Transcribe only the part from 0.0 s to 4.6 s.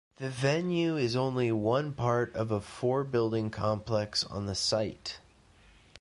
The venue is only one part of a four-building complex on the